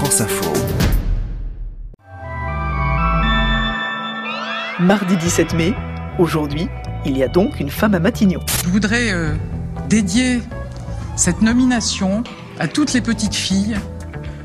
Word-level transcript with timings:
France 0.00 0.22
Info. 0.22 0.50
Mardi 4.80 5.14
17 5.18 5.52
mai, 5.52 5.74
aujourd'hui, 6.18 6.68
il 7.04 7.18
y 7.18 7.22
a 7.22 7.28
donc 7.28 7.60
une 7.60 7.68
femme 7.68 7.94
à 7.94 7.98
Matignon. 7.98 8.40
Je 8.64 8.70
voudrais 8.70 9.12
euh, 9.12 9.34
dédier 9.90 10.40
cette 11.16 11.42
nomination 11.42 12.22
à 12.58 12.66
toutes 12.66 12.94
les 12.94 13.02
petites 13.02 13.34
filles 13.34 13.76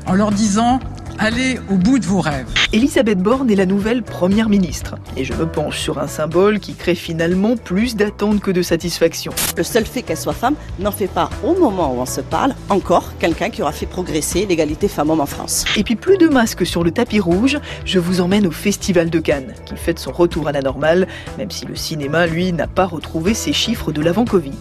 en 0.04 0.12
leur 0.12 0.30
disant 0.30 0.78
Allez 1.18 1.58
au 1.70 1.76
bout 1.76 1.98
de 1.98 2.04
vos 2.04 2.20
rêves. 2.20 2.52
Elisabeth 2.72 3.18
Borne 3.18 3.48
est 3.50 3.54
la 3.54 3.64
nouvelle 3.64 4.02
première 4.02 4.48
ministre. 4.48 4.96
Et 5.16 5.24
je 5.24 5.32
me 5.34 5.46
penche 5.46 5.78
sur 5.78 5.98
un 5.98 6.08
symbole 6.08 6.58
qui 6.58 6.74
crée 6.74 6.96
finalement 6.96 7.56
plus 7.56 7.94
d'attentes 7.94 8.40
que 8.40 8.50
de 8.50 8.60
satisfaction. 8.60 9.32
Le 9.56 9.62
seul 9.62 9.86
fait 9.86 10.02
qu'elle 10.02 10.16
soit 10.16 10.32
femme 10.32 10.56
n'en 10.80 10.90
fait 10.90 11.06
pas, 11.06 11.30
au 11.44 11.54
moment 11.54 11.94
où 11.94 12.00
on 12.00 12.06
se 12.06 12.20
parle, 12.20 12.54
encore 12.68 13.16
quelqu'un 13.18 13.50
qui 13.50 13.62
aura 13.62 13.72
fait 13.72 13.86
progresser 13.86 14.46
l'égalité 14.46 14.88
femmes-hommes 14.88 15.20
en 15.20 15.26
France. 15.26 15.64
Et 15.76 15.84
puis 15.84 15.94
plus 15.94 16.18
de 16.18 16.26
masques 16.26 16.66
sur 16.66 16.82
le 16.82 16.90
tapis 16.90 17.20
rouge, 17.20 17.58
je 17.84 18.00
vous 18.00 18.20
emmène 18.20 18.46
au 18.46 18.52
Festival 18.52 19.10
de 19.10 19.20
Cannes, 19.20 19.54
qui 19.64 19.76
fête 19.76 20.00
son 20.00 20.10
retour 20.10 20.48
à 20.48 20.52
la 20.52 20.60
normale, 20.60 21.06
même 21.38 21.52
si 21.52 21.66
le 21.66 21.76
cinéma, 21.76 22.26
lui, 22.26 22.52
n'a 22.52 22.66
pas 22.66 22.86
retrouvé 22.86 23.34
ses 23.34 23.52
chiffres 23.52 23.92
de 23.92 24.02
l'avant-Covid 24.02 24.52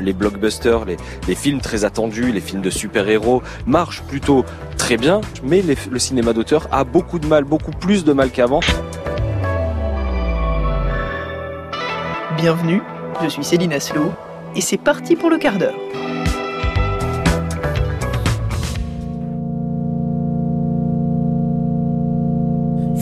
les 0.00 0.12
blockbusters, 0.12 0.84
les, 0.84 1.34
films 1.34 1.60
très 1.60 1.84
attendus, 1.84 2.32
les 2.32 2.40
films 2.40 2.62
de 2.62 2.70
super-héros 2.70 3.42
marchent 3.66 4.02
plutôt 4.02 4.44
très 4.76 4.96
bien, 4.96 5.20
mais 5.44 5.62
le 5.90 5.98
cinéma 5.98 6.32
d'auteur 6.32 6.68
a 6.72 6.84
beaucoup 6.84 7.18
de 7.18 7.26
mal, 7.26 7.44
beaucoup 7.52 7.70
plus 7.70 8.02
de 8.02 8.14
mal 8.14 8.30
qu'avant. 8.30 8.60
Bienvenue, 12.38 12.80
je 13.22 13.28
suis 13.28 13.44
Céline 13.44 13.74
Aslo 13.74 14.10
et 14.56 14.62
c'est 14.62 14.78
parti 14.78 15.16
pour 15.16 15.28
le 15.28 15.36
quart 15.36 15.58
d'heure. 15.58 15.81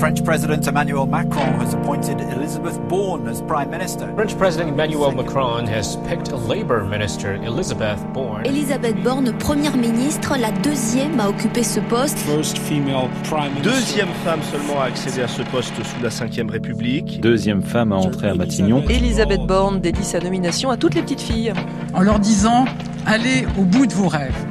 French 0.01 0.25
President 0.25 0.67
Emmanuel 0.67 1.05
Macron 1.05 1.61
has 1.61 1.75
appointed 1.75 2.23
Elizabeth 2.33 2.81
Bourne 2.89 3.29
as 3.29 3.43
Prime 3.43 3.69
Minister. 3.69 4.11
French 4.15 4.35
President 4.39 4.71
Emmanuel 4.71 5.13
Macron 5.13 5.67
has 5.67 5.99
picked 6.09 6.33
a 6.33 6.37
Labour 6.37 6.85
Minister, 6.87 7.35
Elizabeth 7.35 8.03
Bourne. 8.15 8.47
Elisabeth 8.47 8.97
Borne, 9.03 9.31
première 9.37 9.77
ministre, 9.77 10.39
la 10.39 10.53
deuxième 10.63 11.21
à 11.21 11.29
occuper 11.29 11.63
ce 11.63 11.81
poste. 11.81 12.17
First 12.21 12.57
female 12.57 13.11
prime 13.25 13.53
minister. 13.53 13.69
Deuxième 13.69 14.09
femme 14.25 14.41
seulement 14.51 14.81
à 14.81 14.85
accéder 14.85 15.21
à 15.21 15.29
ce 15.29 15.43
poste 15.43 15.75
sous 15.75 16.03
la 16.03 16.09
Ve 16.09 16.51
République. 16.51 17.21
Deuxième 17.21 17.63
femme 17.63 17.93
à 17.93 17.97
entrer 17.97 18.31
à 18.31 18.35
Matignon. 18.35 18.83
Elisabeth 18.89 19.43
Borne 19.43 19.83
dédie 19.83 20.03
sa 20.03 20.19
nomination 20.19 20.71
à 20.71 20.79
toutes 20.79 20.95
les 20.95 21.03
petites 21.03 21.21
filles. 21.21 21.53
En 21.93 22.01
leur 22.01 22.21
disant 22.21 22.65
allez 23.05 23.47
au 23.59 23.65
bout 23.65 23.87
de 23.87 23.93
vos 23.93 24.09
rêves. 24.09 24.47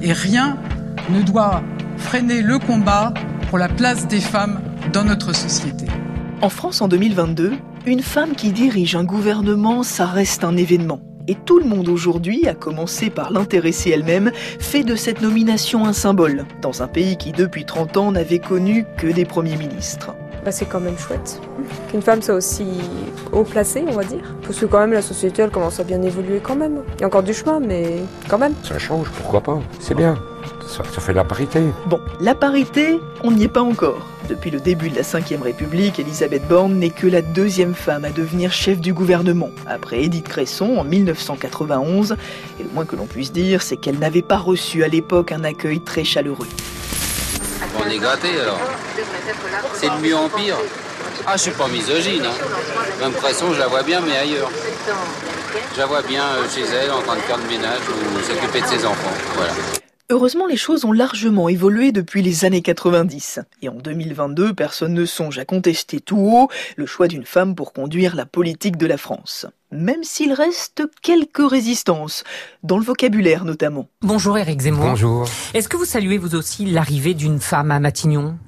Et 0.00 0.14
rien 0.14 0.56
ne 1.10 1.20
doit 1.20 1.62
freiner 1.98 2.40
le 2.40 2.58
combat 2.58 3.12
pour 3.50 3.58
la 3.58 3.68
place 3.68 4.08
des 4.08 4.20
femmes 4.20 4.60
dans 4.92 5.04
notre 5.04 5.34
société. 5.34 5.86
En 6.42 6.48
France 6.48 6.80
en 6.80 6.88
2022, 6.88 7.52
une 7.86 8.02
femme 8.02 8.34
qui 8.34 8.52
dirige 8.52 8.96
un 8.96 9.04
gouvernement, 9.04 9.82
ça 9.82 10.06
reste 10.06 10.44
un 10.44 10.56
événement. 10.56 11.00
Et 11.26 11.34
tout 11.34 11.58
le 11.58 11.64
monde 11.64 11.88
aujourd'hui, 11.88 12.46
à 12.46 12.54
commencer 12.54 13.08
par 13.08 13.32
l'intéressée 13.32 13.90
elle-même, 13.90 14.30
fait 14.34 14.84
de 14.84 14.94
cette 14.94 15.22
nomination 15.22 15.86
un 15.86 15.94
symbole, 15.94 16.44
dans 16.60 16.82
un 16.82 16.86
pays 16.86 17.16
qui 17.16 17.32
depuis 17.32 17.64
30 17.64 17.96
ans 17.96 18.12
n'avait 18.12 18.40
connu 18.40 18.84
que 18.98 19.06
des 19.06 19.24
premiers 19.24 19.56
ministres. 19.56 20.14
Bah, 20.44 20.52
c'est 20.52 20.66
quand 20.66 20.80
même 20.80 20.98
chouette 20.98 21.40
qu'une 21.90 22.02
femme 22.02 22.20
soit 22.20 22.34
aussi 22.34 22.66
haut 23.32 23.44
placée, 23.44 23.84
on 23.88 23.92
va 23.92 24.04
dire. 24.04 24.34
Parce 24.42 24.58
que 24.58 24.66
quand 24.66 24.80
même 24.80 24.92
la 24.92 25.00
société, 25.00 25.42
elle 25.42 25.50
commence 25.50 25.80
à 25.80 25.84
bien 25.84 26.02
évoluer 26.02 26.40
quand 26.42 26.56
même. 26.56 26.82
Il 26.96 27.00
y 27.00 27.04
a 27.04 27.06
encore 27.06 27.22
du 27.22 27.32
chemin, 27.32 27.60
mais 27.60 28.00
quand 28.28 28.38
même. 28.38 28.52
Ça 28.62 28.78
change, 28.78 29.08
pourquoi 29.10 29.40
pas? 29.40 29.58
C'est 29.80 29.94
bien. 29.94 30.18
Ça, 30.66 30.82
fait 30.82 31.12
la 31.12 31.24
parité. 31.24 31.60
Bon, 31.86 32.00
la 32.20 32.34
parité, 32.34 32.98
on 33.22 33.30
n'y 33.30 33.44
est 33.44 33.48
pas 33.48 33.62
encore. 33.62 34.06
Depuis 34.28 34.50
le 34.50 34.60
début 34.60 34.90
de 34.90 34.96
la 34.96 35.02
Ve 35.02 35.42
République, 35.42 35.98
Elisabeth 35.98 36.46
Borne 36.48 36.74
n'est 36.74 36.90
que 36.90 37.06
la 37.06 37.22
deuxième 37.22 37.74
femme 37.74 38.04
à 38.04 38.10
devenir 38.10 38.52
chef 38.52 38.80
du 38.80 38.92
gouvernement, 38.92 39.50
après 39.66 40.02
Édith 40.02 40.26
Cresson 40.26 40.76
en 40.78 40.84
1991. 40.84 42.16
Et 42.58 42.64
le 42.64 42.70
moins 42.70 42.86
que 42.86 42.96
l'on 42.96 43.06
puisse 43.06 43.32
dire, 43.32 43.62
c'est 43.62 43.76
qu'elle 43.76 43.98
n'avait 43.98 44.22
pas 44.22 44.38
reçu 44.38 44.82
à 44.84 44.88
l'époque 44.88 45.32
un 45.32 45.44
accueil 45.44 45.80
très 45.80 46.04
chaleureux. 46.04 46.48
On 47.84 47.90
est 47.90 47.98
gâté 47.98 48.40
alors. 48.40 48.60
C'est 49.74 49.88
de 49.88 50.00
mieux 50.00 50.16
en 50.16 50.28
pire. 50.28 50.56
Ah, 51.26 51.36
je 51.36 51.42
suis 51.42 51.50
pas 51.52 51.68
misogyne. 51.68 52.24
Hein. 52.24 53.00
Même 53.00 53.12
je 53.12 53.58
la 53.58 53.66
vois 53.66 53.82
bien, 53.82 54.00
mais 54.00 54.16
ailleurs. 54.16 54.50
Je 55.74 55.78
la 55.78 55.86
vois 55.86 56.02
bien 56.02 56.22
euh, 56.22 56.48
chez 56.48 56.62
elle 56.62 56.90
en 56.90 57.00
train 57.02 57.16
de 57.16 57.20
faire 57.20 57.38
le 57.38 57.44
ménage 57.44 57.80
ou 57.88 58.20
s'occuper 58.20 58.60
de 58.60 58.66
ses 58.66 58.84
enfants. 58.84 59.12
Heureusement, 60.10 60.46
les 60.46 60.56
choses 60.56 60.84
ont 60.84 60.92
largement 60.92 61.48
évolué 61.48 61.90
depuis 61.90 62.20
les 62.20 62.44
années 62.44 62.60
90. 62.60 63.40
Et 63.62 63.68
en 63.68 63.74
2022, 63.74 64.52
personne 64.52 64.92
ne 64.92 65.06
songe 65.06 65.38
à 65.38 65.44
contester 65.44 66.00
tout 66.00 66.18
haut 66.18 66.48
le 66.76 66.86
choix 66.86 67.08
d'une 67.08 67.24
femme 67.24 67.54
pour 67.54 67.72
conduire 67.72 68.14
la 68.14 68.26
politique 68.26 68.76
de 68.76 68.86
la 68.86 68.98
France. 68.98 69.46
Même 69.74 70.04
s'il 70.04 70.32
reste 70.32 70.82
quelques 71.02 71.50
résistances, 71.50 72.22
dans 72.62 72.78
le 72.78 72.84
vocabulaire 72.84 73.44
notamment. 73.44 73.88
Bonjour 74.02 74.38
Eric 74.38 74.60
Zemmour. 74.60 74.84
Bonjour. 74.84 75.28
Est-ce 75.52 75.68
que 75.68 75.76
vous 75.76 75.84
saluez 75.84 76.16
vous 76.16 76.36
aussi 76.36 76.64
l'arrivée 76.64 77.12
d'une 77.12 77.40
femme 77.40 77.72
à 77.72 77.80
Matignon? 77.80 78.38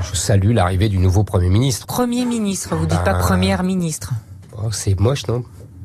Je 0.00 0.14
salue 0.14 0.52
l'arrivée 0.52 0.88
du 0.88 0.98
nouveau 0.98 1.24
Premier 1.24 1.48
ministre. 1.48 1.86
Premier 1.86 2.24
ministre, 2.24 2.76
vous 2.76 2.86
dites 2.86 3.02
pas 3.02 3.14
ben, 3.14 3.18
Première 3.18 3.64
ministre. 3.64 4.12
Oh, 4.56 4.70
c'est 4.70 4.98
moche, 5.00 5.26
non? 5.26 5.44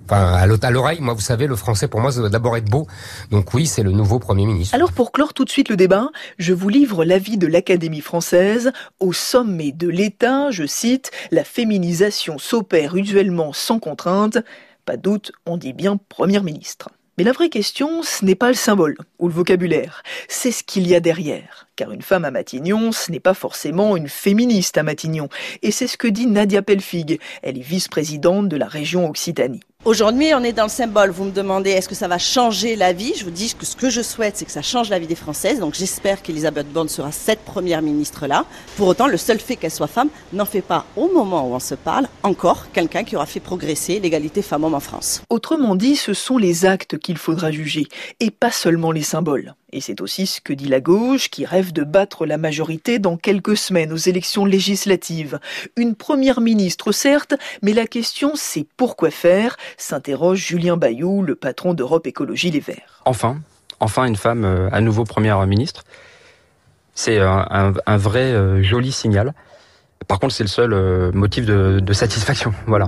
Enfin, 0.10 0.34
à 0.62 0.72
l'oreille, 0.72 1.00
moi, 1.02 1.14
vous 1.14 1.22
savez, 1.22 1.48
le 1.48 1.56
français, 1.56 1.88
pour 1.88 2.00
moi, 2.00 2.12
ça 2.12 2.20
doit 2.20 2.30
d'abord 2.30 2.56
être 2.56 2.70
beau. 2.70 2.88
Donc 3.30 3.54
oui, 3.54 3.66
c'est 3.66 3.84
le 3.84 3.92
nouveau 3.92 4.20
Premier 4.20 4.46
ministre. 4.46 4.74
Alors, 4.74 4.94
pour 4.94 5.12
clore 5.12 5.34
tout 5.34 5.44
de 5.44 5.50
suite 5.50 5.70
le 5.70 5.76
débat, 5.76 6.10
je 6.38 6.54
vous 6.54 6.70
livre 6.70 7.04
l'avis 7.04 7.38
de 7.38 7.48
l'Académie 7.48 8.02
française. 8.02 8.72
Au 9.00 9.12
sommet 9.12 9.72
de 9.74 9.90
l'État, 9.90 10.50
je 10.52 10.66
cite, 10.66 11.12
la 11.32 11.44
féminisation 11.44 12.38
s'opère 12.38 12.96
usuellement 12.96 13.52
sans 13.52 13.80
contrainte. 13.80 14.38
Pas 14.86 14.98
doute, 14.98 15.34
on 15.46 15.58
dit 15.58 15.74
bien 15.74 16.00
Premier 16.10 16.40
ministre. 16.40 16.90
Mais 17.18 17.24
la 17.24 17.32
vraie 17.32 17.50
question, 17.50 18.04
ce 18.04 18.24
n'est 18.24 18.36
pas 18.36 18.50
le 18.50 18.54
symbole 18.54 18.96
ou 19.18 19.28
le 19.28 19.34
vocabulaire, 19.34 20.04
c'est 20.28 20.52
ce 20.52 20.64
qu'il 20.64 20.88
y 20.88 20.94
a 20.94 21.00
derrière. 21.00 21.68
Car 21.76 21.92
une 21.92 22.04
femme 22.04 22.26
à 22.26 22.32
Matignon, 22.32 22.92
ce 22.92 23.12
n'est 23.12 23.20
pas 23.20 23.34
forcément 23.34 23.98
une 23.98 24.08
féministe 24.08 24.78
à 24.78 24.84
Matignon. 24.84 25.28
Et 25.64 25.72
c'est 25.72 25.88
ce 25.88 25.98
que 25.98 26.08
dit 26.08 26.28
Nadia 26.28 26.62
Pelfig. 26.62 27.20
Elle 27.42 27.58
est 27.58 27.62
vice-présidente 27.62 28.50
de 28.50 28.56
la 28.56 28.68
région 28.68 29.10
Occitanie. 29.10 29.62
Aujourd'hui, 29.88 30.34
on 30.36 30.44
est 30.44 30.52
dans 30.52 30.64
le 30.64 30.70
symbole. 30.70 31.12
Vous 31.12 31.24
me 31.24 31.32
demandez 31.32 31.70
est-ce 31.70 31.88
que 31.88 31.96
ça 31.96 32.10
va 32.10 32.18
changer 32.18 32.76
la 32.76 32.92
vie? 32.92 33.14
Je 33.18 33.24
vous 33.24 33.32
dis 33.32 33.56
que 33.58 33.66
ce 33.66 33.78
que 33.78 33.90
je 33.90 34.02
souhaite, 34.02 34.36
c'est 34.36 34.44
que 34.44 34.52
ça 34.52 34.62
change 34.62 34.90
la 34.90 35.00
vie 35.00 35.08
des 35.08 35.16
Françaises. 35.16 35.62
Donc 35.62 35.76
j'espère 35.76 36.22
qu'Elisabeth 36.22 36.68
Borne 36.68 36.90
sera 36.90 37.14
cette 37.14 37.40
première 37.46 37.82
ministre-là. 37.82 38.44
Pour 38.76 38.90
autant, 38.90 39.08
le 39.08 39.16
seul 39.16 39.40
fait 39.40 39.56
qu'elle 39.56 39.72
soit 39.72 39.88
femme 39.88 40.10
n'en 40.34 40.44
fait 40.44 40.62
pas, 40.62 40.86
au 40.98 41.08
moment 41.08 41.50
où 41.50 41.54
on 41.54 41.62
se 41.62 41.74
parle, 41.74 42.10
encore 42.24 42.70
quelqu'un 42.74 43.06
qui 43.06 43.16
aura 43.16 43.26
fait 43.26 43.40
progresser 43.40 44.02
l'égalité 44.02 44.42
femmes-hommes 44.42 44.74
en 44.74 44.82
France. 44.82 45.22
Autrement 45.30 45.74
dit, 45.78 45.96
ce 45.96 46.14
sont 46.14 46.38
les 46.38 46.66
actes 46.66 46.98
qu'il 46.98 47.18
faudra 47.18 47.50
juger, 47.50 47.88
et 48.20 48.30
pas 48.30 48.52
seulement 48.52 48.92
les 48.92 49.04
symboles. 49.04 49.54
Et 49.74 49.82
c'est 49.82 50.00
aussi 50.00 50.28
ce 50.28 50.40
que 50.40 50.54
dit 50.54 50.68
la 50.68 50.80
gauche, 50.80 51.30
qui 51.30 51.46
rêve 51.46 51.74
de 51.74 51.84
battre 51.84 52.26
la 52.26 52.38
majorité 52.38 53.00
dans 53.00 53.18
quelques 53.18 53.58
semaines 53.58 53.92
aux 53.92 53.98
élections 53.98 54.46
législatives. 54.46 55.40
Une 55.76 55.96
première 55.96 56.40
ministre, 56.40 56.94
certes, 56.94 57.34
mais 57.62 57.74
la 57.74 57.86
question 57.86 58.32
c'est 58.36 58.66
pourquoi 58.78 59.12
faire 59.12 59.58
s'interroge 59.78 60.40
Julien 60.40 60.78
Bayou, 60.78 61.22
le 61.22 61.36
patron 61.36 61.74
d'Europe 61.74 62.08
Écologie 62.08 62.50
Les 62.50 62.62
Verts. 62.62 63.02
Enfin, 63.04 63.40
enfin 63.82 64.06
une 64.06 64.16
femme 64.16 64.46
euh, 64.46 64.70
à 64.72 64.80
nouveau 64.80 65.04
première 65.04 65.46
ministre. 65.46 65.84
C'est 66.96 67.20
un, 67.20 67.98
vrai 67.98 68.32
euh, 68.32 68.64
joli 68.64 68.92
signal. 68.92 69.34
Par 70.08 70.20
contre, 70.20 70.34
c'est 70.34 70.44
le 70.44 70.50
seul 70.50 70.74
euh, 70.74 71.12
motif 71.12 71.46
de, 71.46 71.80
de 71.80 71.94
satisfaction. 71.94 72.54
Voilà. 72.66 72.88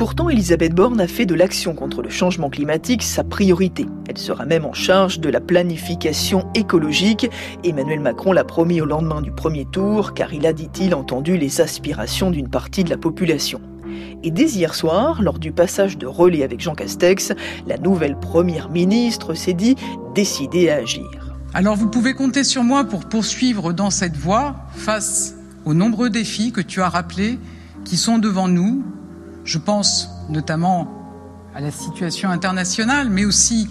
Pourtant, 0.00 0.30
Elisabeth 0.30 0.74
Borne 0.74 0.98
a 0.98 1.06
fait 1.06 1.26
de 1.26 1.34
l'action 1.34 1.74
contre 1.74 2.00
le 2.00 2.08
changement 2.08 2.48
climatique 2.48 3.02
sa 3.02 3.22
priorité. 3.22 3.84
Elle 4.08 4.16
sera 4.16 4.46
même 4.46 4.64
en 4.64 4.72
charge 4.72 5.20
de 5.20 5.28
la 5.28 5.42
planification 5.42 6.48
écologique. 6.54 7.30
Emmanuel 7.64 8.00
Macron 8.00 8.32
l'a 8.32 8.44
promis 8.44 8.80
au 8.80 8.86
lendemain 8.86 9.20
du 9.20 9.30
premier 9.30 9.66
tour, 9.66 10.14
car 10.14 10.32
il 10.32 10.46
a, 10.46 10.54
dit-il, 10.54 10.94
entendu 10.94 11.36
les 11.36 11.60
aspirations 11.60 12.30
d'une 12.30 12.48
partie 12.48 12.82
de 12.82 12.88
la 12.88 12.96
population. 12.96 13.60
Et 14.22 14.30
dès 14.30 14.46
hier 14.46 14.74
soir, 14.74 15.20
lors 15.20 15.38
du 15.38 15.52
passage 15.52 15.98
de 15.98 16.06
relais 16.06 16.44
avec 16.44 16.62
Jean 16.62 16.74
Castex, 16.74 17.34
la 17.66 17.76
nouvelle 17.76 18.18
première 18.18 18.70
ministre 18.70 19.34
s'est 19.34 19.52
dit 19.52 19.76
décidée 20.14 20.70
à 20.70 20.76
agir. 20.76 21.36
Alors 21.52 21.76
vous 21.76 21.90
pouvez 21.90 22.14
compter 22.14 22.42
sur 22.42 22.64
moi 22.64 22.84
pour 22.84 23.04
poursuivre 23.04 23.74
dans 23.74 23.90
cette 23.90 24.16
voie 24.16 24.56
face 24.72 25.34
aux 25.66 25.74
nombreux 25.74 26.08
défis 26.08 26.52
que 26.52 26.62
tu 26.62 26.80
as 26.80 26.88
rappelés 26.88 27.38
qui 27.84 27.98
sont 27.98 28.16
devant 28.16 28.48
nous 28.48 28.82
je 29.44 29.58
pense 29.58 30.08
notamment 30.28 30.88
à 31.54 31.60
la 31.60 31.70
situation 31.70 32.30
internationale, 32.30 33.10
mais 33.10 33.24
aussi 33.24 33.68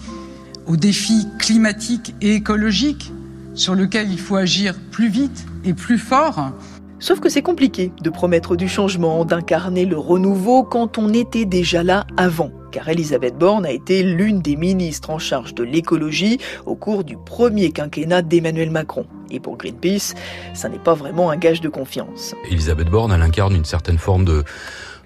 aux 0.66 0.76
défis 0.76 1.26
climatiques 1.38 2.14
et 2.20 2.34
écologiques 2.34 3.12
sur 3.54 3.74
lesquels 3.74 4.10
il 4.10 4.20
faut 4.20 4.36
agir 4.36 4.74
plus 4.90 5.08
vite 5.08 5.46
et 5.64 5.74
plus 5.74 5.98
fort. 5.98 6.52
Sauf 6.98 7.18
que 7.20 7.30
c'est 7.30 7.42
compliqué 7.42 7.92
de 8.02 8.10
promettre 8.10 8.56
du 8.56 8.68
changement, 8.68 9.24
d'incarner 9.24 9.86
le 9.86 9.96
renouveau 9.96 10.62
quand 10.62 10.98
on 10.98 11.12
était 11.14 11.46
déjà 11.46 11.82
là 11.82 12.06
avant. 12.16 12.50
car 12.70 12.88
Elisabeth 12.88 13.36
Borne 13.36 13.66
a 13.66 13.70
été 13.70 14.02
l'une 14.02 14.40
des 14.40 14.56
ministres 14.56 15.10
en 15.10 15.18
charge 15.18 15.54
de 15.54 15.64
l'écologie 15.64 16.38
au 16.66 16.74
cours 16.74 17.04
du 17.04 17.16
premier 17.16 17.72
quinquennat 17.72 18.22
d'Emmanuel 18.22 18.70
Macron. 18.70 19.06
Et 19.30 19.40
pour 19.40 19.56
Greenpeace, 19.56 20.14
ça 20.54 20.68
n'est 20.68 20.78
pas 20.78 20.94
vraiment 20.94 21.30
un 21.30 21.36
gage 21.36 21.60
de 21.60 21.68
confiance. 21.68 22.34
Elisabeth 22.50 22.88
Borne, 22.88 23.12
elle 23.12 23.22
incarne 23.22 23.54
une 23.54 23.64
certaine 23.64 23.98
forme 23.98 24.24
de 24.24 24.44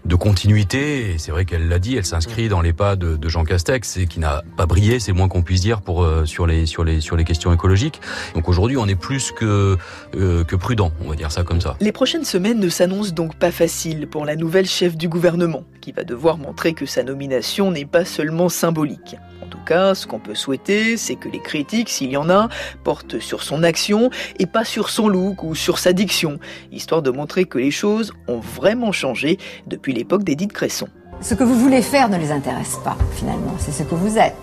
de 0.04 0.14
continuité. 0.14 1.16
C'est 1.18 1.30
vrai 1.30 1.44
qu'elle 1.44 1.68
l'a 1.68 1.78
dit, 1.78 1.96
elle 1.96 2.04
s'inscrit 2.04 2.48
dans 2.48 2.60
les 2.60 2.72
pas 2.72 2.96
de, 2.96 3.18
Jean 3.28 3.44
Castex, 3.44 3.96
et 3.96 4.06
qui 4.06 4.20
n'a 4.20 4.42
pas 4.56 4.66
brillé, 4.66 5.00
c'est 5.00 5.12
moins 5.12 5.28
qu'on 5.28 5.42
puisse 5.42 5.60
dire 5.60 5.80
euh, 5.88 6.26
sur 6.26 6.46
les 6.46 6.66
sur 6.66 6.84
les 6.84 7.00
sur 7.00 7.16
les 7.16 7.24
questions 7.24 7.52
écologiques. 7.52 8.00
Donc 8.34 8.48
aujourd'hui, 8.48 8.76
on 8.76 8.86
est 8.86 8.94
plus 8.94 9.32
que 9.32 9.76
euh, 10.16 10.44
que 10.44 10.56
prudent, 10.56 10.92
on 11.04 11.08
va 11.08 11.16
dire 11.16 11.32
ça 11.32 11.42
comme 11.42 11.60
ça. 11.60 11.76
Les 11.80 11.92
prochaines 11.92 12.24
semaines 12.24 12.60
ne 12.60 12.68
s'annoncent 12.68 13.12
donc 13.12 13.36
pas 13.36 13.50
faciles 13.50 14.06
pour 14.06 14.24
la 14.24 14.36
nouvelle 14.36 14.66
chef 14.66 14.96
du 14.96 15.08
gouvernement, 15.08 15.64
qui 15.80 15.92
va 15.92 16.04
devoir 16.04 16.38
montrer 16.38 16.74
que 16.74 16.86
sa 16.86 17.02
nomination 17.02 17.70
n'est 17.70 17.86
pas 17.86 18.04
seulement 18.04 18.48
symbolique. 18.48 19.16
Cas, 19.64 19.94
ce 19.94 20.06
qu'on 20.06 20.18
peut 20.18 20.34
souhaiter, 20.34 20.96
c'est 20.96 21.16
que 21.16 21.28
les 21.28 21.40
critiques, 21.40 21.88
s'il 21.88 22.10
y 22.10 22.16
en 22.16 22.28
a, 22.30 22.48
portent 22.84 23.18
sur 23.18 23.42
son 23.42 23.62
action 23.62 24.10
et 24.38 24.46
pas 24.46 24.64
sur 24.64 24.90
son 24.90 25.08
look 25.08 25.42
ou 25.42 25.54
sur 25.54 25.78
sa 25.78 25.92
diction, 25.92 26.38
histoire 26.72 27.02
de 27.02 27.10
montrer 27.10 27.44
que 27.44 27.58
les 27.58 27.70
choses 27.70 28.12
ont 28.28 28.40
vraiment 28.40 28.92
changé 28.92 29.38
depuis 29.66 29.92
l'époque 29.92 30.24
d'Édith 30.24 30.52
Cresson. 30.52 30.88
Ce 31.20 31.34
que 31.34 31.44
vous 31.44 31.58
voulez 31.58 31.82
faire 31.82 32.08
ne 32.08 32.18
les 32.18 32.30
intéresse 32.30 32.78
pas, 32.84 32.96
finalement, 33.14 33.54
c'est 33.58 33.72
ce 33.72 33.82
que 33.82 33.94
vous 33.94 34.18
êtes. 34.18 34.34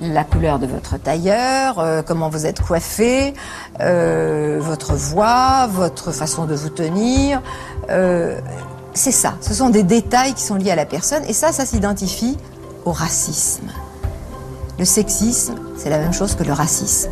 La 0.00 0.24
couleur 0.24 0.58
de 0.58 0.66
votre 0.66 0.98
tailleur, 0.98 1.78
euh, 1.78 2.02
comment 2.02 2.28
vous 2.28 2.44
êtes 2.44 2.60
coiffé, 2.60 3.32
euh, 3.80 4.58
votre 4.60 4.94
voix, 4.94 5.66
votre 5.68 6.12
façon 6.12 6.44
de 6.44 6.54
vous 6.54 6.68
tenir. 6.68 7.40
Euh, 7.90 8.38
c'est 8.92 9.12
ça, 9.12 9.34
ce 9.40 9.54
sont 9.54 9.70
des 9.70 9.82
détails 9.82 10.34
qui 10.34 10.42
sont 10.42 10.56
liés 10.56 10.70
à 10.70 10.76
la 10.76 10.86
personne 10.86 11.22
et 11.28 11.32
ça, 11.32 11.52
ça 11.52 11.64
s'identifie 11.64 12.36
au 12.84 12.92
racisme. 12.92 13.68
Le 14.78 14.84
sexisme, 14.84 15.54
c'est 15.78 15.88
la 15.88 15.98
même 15.98 16.12
chose 16.12 16.34
que 16.34 16.44
le 16.44 16.52
racisme. 16.52 17.10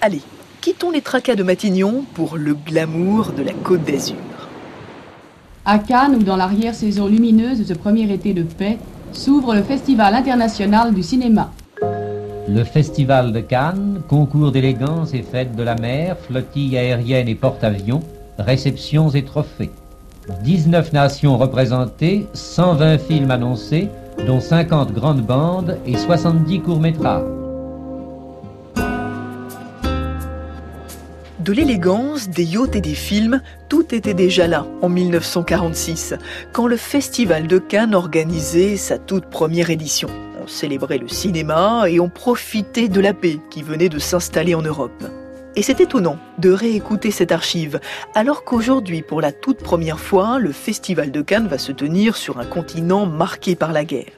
Allez, 0.00 0.22
quittons 0.62 0.90
les 0.90 1.02
tracas 1.02 1.34
de 1.34 1.42
Matignon 1.42 2.06
pour 2.14 2.38
le 2.38 2.54
glamour 2.54 3.32
de 3.32 3.42
la 3.42 3.52
Côte 3.52 3.84
d'Azur. 3.84 4.16
À 5.66 5.78
Cannes, 5.78 6.14
ou 6.14 6.22
dans 6.22 6.36
l'arrière-saison 6.36 7.06
lumineuse 7.06 7.58
de 7.58 7.64
ce 7.64 7.74
premier 7.74 8.10
été 8.10 8.32
de 8.32 8.44
paix, 8.44 8.78
s'ouvre 9.12 9.54
le 9.54 9.62
Festival 9.62 10.14
international 10.14 10.94
du 10.94 11.02
cinéma. 11.02 11.52
Le 12.46 12.62
Festival 12.62 13.32
de 13.32 13.40
Cannes, 13.40 14.02
concours 14.06 14.52
d'élégance 14.52 15.14
et 15.14 15.22
fête 15.22 15.56
de 15.56 15.62
la 15.62 15.76
mer, 15.76 16.18
flottille 16.18 16.76
aérienne 16.76 17.26
et 17.26 17.34
porte-avions, 17.34 18.02
réceptions 18.38 19.08
et 19.08 19.24
trophées. 19.24 19.70
19 20.42 20.92
nations 20.92 21.38
représentées, 21.38 22.26
120 22.34 22.98
films 22.98 23.30
annoncés, 23.30 23.88
dont 24.26 24.40
50 24.40 24.92
grandes 24.92 25.22
bandes 25.22 25.78
et 25.86 25.96
70 25.96 26.60
courts-métrages. 26.60 27.24
De 31.40 31.52
l'élégance, 31.52 32.28
des 32.28 32.44
yachts 32.44 32.76
et 32.76 32.80
des 32.82 32.94
films, 32.94 33.40
tout 33.70 33.94
était 33.94 34.14
déjà 34.14 34.46
là 34.46 34.66
en 34.82 34.90
1946, 34.90 36.14
quand 36.52 36.66
le 36.66 36.76
Festival 36.76 37.46
de 37.46 37.58
Cannes 37.58 37.94
organisait 37.94 38.76
sa 38.76 38.98
toute 38.98 39.26
première 39.26 39.70
édition. 39.70 40.08
On 40.44 40.46
célébrait 40.46 40.98
le 40.98 41.08
cinéma 41.08 41.84
et 41.88 42.00
on 42.00 42.10
profitait 42.10 42.88
de 42.88 43.00
la 43.00 43.14
paix 43.14 43.38
qui 43.48 43.62
venait 43.62 43.88
de 43.88 43.98
s'installer 43.98 44.54
en 44.54 44.60
Europe. 44.60 45.02
Et 45.56 45.62
c'est 45.62 45.80
étonnant 45.80 46.18
de 46.36 46.50
réécouter 46.50 47.10
cette 47.10 47.32
archive, 47.32 47.80
alors 48.14 48.44
qu'aujourd'hui, 48.44 49.00
pour 49.00 49.22
la 49.22 49.32
toute 49.32 49.62
première 49.62 49.98
fois, 49.98 50.38
le 50.38 50.52
Festival 50.52 51.10
de 51.10 51.22
Cannes 51.22 51.48
va 51.48 51.56
se 51.56 51.72
tenir 51.72 52.14
sur 52.14 52.38
un 52.38 52.44
continent 52.44 53.06
marqué 53.06 53.56
par 53.56 53.72
la 53.72 53.86
guerre. 53.86 54.12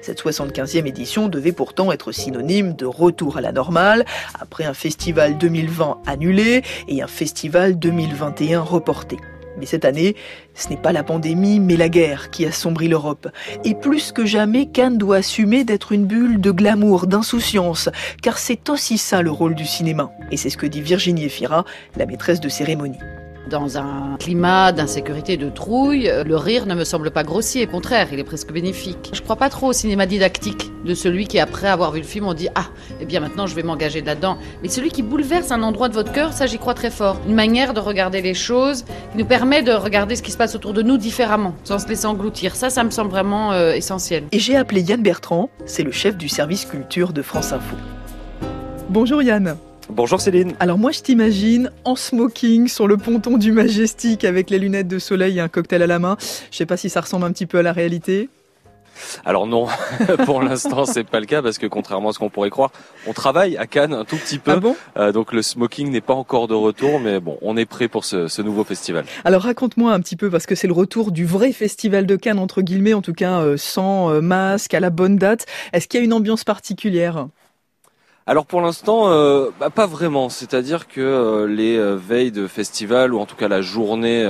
Cette 0.00 0.22
75e 0.22 0.86
édition 0.86 1.28
devait 1.28 1.52
pourtant 1.52 1.92
être 1.92 2.10
synonyme 2.10 2.74
de 2.74 2.86
retour 2.86 3.36
à 3.36 3.42
la 3.42 3.52
normale, 3.52 4.06
après 4.40 4.64
un 4.64 4.72
festival 4.72 5.36
2020 5.36 5.98
annulé 6.06 6.62
et 6.88 7.02
un 7.02 7.06
festival 7.06 7.78
2021 7.78 8.62
reporté. 8.62 9.18
Mais 9.58 9.66
cette 9.66 9.84
année, 9.84 10.16
ce 10.54 10.68
n'est 10.68 10.76
pas 10.76 10.92
la 10.92 11.02
pandémie, 11.02 11.60
mais 11.60 11.76
la 11.76 11.88
guerre 11.88 12.30
qui 12.30 12.46
assombrit 12.46 12.88
l'Europe. 12.88 13.28
Et 13.64 13.74
plus 13.74 14.12
que 14.12 14.24
jamais, 14.24 14.66
Cannes 14.66 14.98
doit 14.98 15.16
assumer 15.16 15.64
d'être 15.64 15.92
une 15.92 16.06
bulle 16.06 16.40
de 16.40 16.50
glamour, 16.50 17.06
d'insouciance, 17.06 17.88
car 18.22 18.38
c'est 18.38 18.68
aussi 18.68 18.98
ça 18.98 19.22
le 19.22 19.30
rôle 19.30 19.54
du 19.54 19.66
cinéma. 19.66 20.10
Et 20.30 20.36
c'est 20.36 20.50
ce 20.50 20.56
que 20.56 20.66
dit 20.66 20.80
Virginie 20.80 21.24
Efira, 21.24 21.64
la 21.96 22.06
maîtresse 22.06 22.40
de 22.40 22.48
cérémonie. 22.48 22.98
Dans 23.48 23.78
un 23.78 24.16
climat 24.18 24.70
d'insécurité, 24.70 25.36
de 25.36 25.48
trouille, 25.48 26.10
le 26.24 26.36
rire 26.36 26.66
ne 26.66 26.74
me 26.74 26.84
semble 26.84 27.10
pas 27.10 27.22
grossier, 27.22 27.66
au 27.66 27.70
contraire, 27.70 28.08
il 28.12 28.18
est 28.18 28.24
presque 28.24 28.52
bénéfique. 28.52 29.10
Je 29.12 29.22
crois 29.22 29.36
pas 29.36 29.48
trop 29.48 29.68
au 29.68 29.72
cinéma 29.72 30.06
didactique 30.06 30.70
de 30.84 30.94
celui 30.94 31.26
qui, 31.26 31.38
après 31.38 31.68
avoir 31.68 31.92
vu 31.92 32.00
le 32.00 32.06
film, 32.06 32.26
on 32.26 32.34
dit 32.34 32.48
Ah, 32.54 32.66
eh 33.00 33.06
bien 33.06 33.20
maintenant 33.20 33.46
je 33.46 33.54
vais 33.54 33.62
m'engager 33.62 34.02
là-dedans. 34.02 34.38
Mais 34.62 34.68
celui 34.68 34.90
qui 34.90 35.02
bouleverse 35.02 35.50
un 35.50 35.62
endroit 35.62 35.88
de 35.88 35.94
votre 35.94 36.12
cœur, 36.12 36.32
ça 36.32 36.46
j'y 36.46 36.58
crois 36.58 36.74
très 36.74 36.90
fort. 36.90 37.18
Une 37.26 37.34
manière 37.34 37.74
de 37.74 37.80
regarder 37.80 38.20
les 38.20 38.34
choses 38.34 38.84
qui 39.12 39.18
nous 39.18 39.24
permet 39.24 39.62
de 39.62 39.72
regarder 39.72 40.16
ce 40.16 40.22
qui 40.22 40.32
se 40.32 40.36
passe 40.36 40.54
autour 40.54 40.72
de 40.72 40.82
nous 40.82 40.98
différemment, 40.98 41.54
sans 41.64 41.78
se 41.78 41.88
laisser 41.88 42.06
engloutir. 42.06 42.56
Ça, 42.56 42.70
ça 42.70 42.84
me 42.84 42.90
semble 42.90 43.10
vraiment 43.10 43.52
euh, 43.52 43.72
essentiel. 43.72 44.24
Et 44.32 44.38
j'ai 44.38 44.56
appelé 44.56 44.82
Yann 44.82 45.02
Bertrand, 45.02 45.50
c'est 45.66 45.82
le 45.82 45.92
chef 45.92 46.16
du 46.16 46.28
service 46.28 46.64
culture 46.64 47.12
de 47.12 47.22
France 47.22 47.52
Info. 47.52 47.76
Bonjour 48.88 49.22
Yann. 49.22 49.56
Bonjour 49.92 50.20
Céline. 50.20 50.54
Alors 50.60 50.78
moi 50.78 50.92
je 50.92 51.00
t'imagine 51.00 51.70
en 51.84 51.96
smoking 51.96 52.68
sur 52.68 52.86
le 52.86 52.96
ponton 52.96 53.38
du 53.38 53.50
Majestic 53.50 54.24
avec 54.24 54.48
les 54.48 54.58
lunettes 54.58 54.86
de 54.86 55.00
soleil 55.00 55.38
et 55.38 55.40
un 55.40 55.48
cocktail 55.48 55.82
à 55.82 55.86
la 55.88 55.98
main. 55.98 56.16
Je 56.50 56.56
sais 56.56 56.66
pas 56.66 56.76
si 56.76 56.88
ça 56.88 57.00
ressemble 57.00 57.24
un 57.24 57.32
petit 57.32 57.46
peu 57.46 57.58
à 57.58 57.62
la 57.62 57.72
réalité. 57.72 58.28
Alors 59.24 59.46
non, 59.46 59.66
pour 60.26 60.42
l'instant 60.42 60.84
c'est 60.84 61.02
pas 61.02 61.18
le 61.18 61.26
cas 61.26 61.42
parce 61.42 61.58
que 61.58 61.66
contrairement 61.66 62.10
à 62.10 62.12
ce 62.12 62.20
qu'on 62.20 62.30
pourrait 62.30 62.50
croire, 62.50 62.70
on 63.08 63.12
travaille 63.12 63.56
à 63.56 63.66
Cannes 63.66 63.92
un 63.92 64.04
tout 64.04 64.16
petit 64.16 64.38
peu. 64.38 64.52
Ah 64.52 64.60
bon? 64.60 64.76
Euh, 64.96 65.10
donc 65.10 65.32
le 65.32 65.42
smoking 65.42 65.90
n'est 65.90 66.00
pas 66.00 66.14
encore 66.14 66.46
de 66.46 66.54
retour, 66.54 67.00
mais 67.00 67.18
bon, 67.18 67.38
on 67.42 67.56
est 67.56 67.66
prêt 67.66 67.88
pour 67.88 68.04
ce, 68.04 68.28
ce 68.28 68.42
nouveau 68.42 68.62
festival. 68.62 69.04
Alors 69.24 69.42
raconte-moi 69.42 69.92
un 69.92 70.00
petit 70.00 70.16
peu 70.16 70.30
parce 70.30 70.46
que 70.46 70.54
c'est 70.54 70.68
le 70.68 70.72
retour 70.72 71.10
du 71.10 71.24
vrai 71.24 71.52
festival 71.52 72.06
de 72.06 72.16
Cannes 72.16 72.38
entre 72.38 72.62
guillemets, 72.62 72.94
en 72.94 73.02
tout 73.02 73.14
cas 73.14 73.40
euh, 73.40 73.56
sans 73.56 74.10
euh, 74.10 74.20
masque, 74.20 74.72
à 74.72 74.80
la 74.80 74.90
bonne 74.90 75.16
date. 75.16 75.46
Est-ce 75.72 75.88
qu'il 75.88 75.98
y 75.98 76.02
a 76.02 76.04
une 76.04 76.12
ambiance 76.12 76.44
particulière? 76.44 77.26
Alors 78.30 78.46
pour 78.46 78.60
l'instant, 78.60 79.10
euh, 79.10 79.50
bah, 79.58 79.70
pas 79.70 79.86
vraiment. 79.86 80.28
C'est-à-dire 80.28 80.86
que 80.86 81.00
euh, 81.00 81.48
les 81.48 81.76
euh, 81.76 81.96
veilles 81.96 82.30
de 82.30 82.46
festival 82.46 83.12
ou 83.12 83.18
en 83.18 83.26
tout 83.26 83.34
cas 83.34 83.48
la 83.48 83.60
journée 83.60 84.22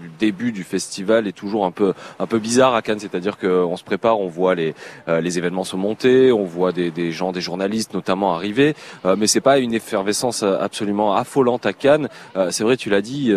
du 0.00 0.10
début 0.18 0.50
du 0.50 0.64
festival 0.64 1.28
est 1.28 1.32
toujours 1.32 1.64
un 1.64 1.70
peu 1.70 1.94
un 2.18 2.26
peu 2.26 2.40
bizarre 2.40 2.74
à 2.74 2.82
Cannes. 2.82 2.98
C'est-à-dire 2.98 3.38
qu'on 3.38 3.76
se 3.76 3.84
prépare, 3.84 4.18
on 4.18 4.26
voit 4.26 4.56
les 4.56 4.74
les 5.06 5.38
événements 5.38 5.62
se 5.62 5.76
monter, 5.76 6.32
on 6.32 6.42
voit 6.42 6.72
des, 6.72 6.90
des 6.90 7.12
gens, 7.12 7.30
des 7.30 7.40
journalistes 7.40 7.94
notamment 7.94 8.34
arriver, 8.34 8.74
mais 9.16 9.28
c'est 9.28 9.40
pas 9.40 9.58
une 9.58 9.74
effervescence 9.74 10.42
absolument 10.42 11.14
affolante 11.14 11.66
à 11.66 11.72
Cannes. 11.72 12.08
c'est 12.50 12.64
vrai, 12.64 12.76
tu 12.76 12.90
l'as 12.90 13.02
dit, 13.02 13.32